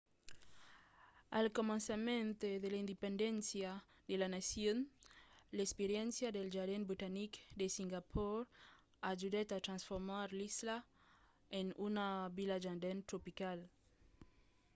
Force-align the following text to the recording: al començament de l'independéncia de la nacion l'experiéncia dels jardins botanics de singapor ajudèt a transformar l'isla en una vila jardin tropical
al 1.37 1.47
començament 1.57 2.29
de 2.61 2.69
l'independéncia 2.73 3.71
de 4.07 4.15
la 4.21 4.29
nacion 4.35 4.77
l'experiéncia 5.59 6.27
dels 6.35 6.53
jardins 6.57 6.89
botanics 6.91 7.41
de 7.59 7.65
singapor 7.77 8.35
ajudèt 9.13 9.49
a 9.51 9.63
transformar 9.67 10.25
l'isla 10.37 10.77
en 11.59 11.67
una 11.89 12.07
vila 12.37 12.57
jardin 12.65 12.99
tropical 13.11 13.59